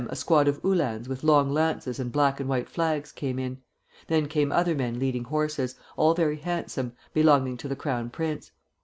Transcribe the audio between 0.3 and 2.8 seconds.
of Uhlans, with long lances and black and white